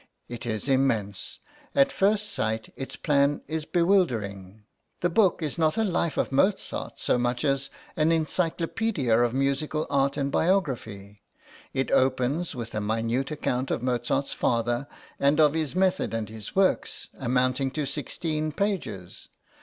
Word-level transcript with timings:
It 0.27 0.47
is 0.47 0.67
immense; 0.67 1.37
at 1.75 1.91
first 1.91 2.31
sight 2.33 2.73
its 2.75 2.95
plan 2.95 3.43
is 3.47 3.65
bewildering. 3.65 4.63
The 5.01 5.11
book 5.11 5.43
is 5.43 5.59
not 5.59 5.77
a 5.77 5.83
Life 5.83 6.17
of 6.17 6.31
Mozart 6.31 6.99
so 6.99 7.19
much 7.19 7.45
as 7.45 7.69
an 7.95 8.11
Encyclopaedia 8.11 9.15
of 9.19 9.35
musical 9.35 9.85
art 9.91 10.17
and 10.17 10.31
biography. 10.31 11.19
It 11.71 11.91
opens 11.91 12.55
with 12.55 12.73
a 12.73 12.81
minute 12.81 13.29
account 13.29 13.69
of 13.69 13.83
Mozart's 13.83 14.33
father, 14.33 14.87
and 15.19 15.39
of 15.39 15.53
his 15.53 15.75
method 15.75 16.15
and 16.15 16.29
his 16.29 16.55
works, 16.55 17.09
amounting 17.19 17.69
to 17.77 17.85
sixteen 17.85 18.51
pages. 18.51 19.29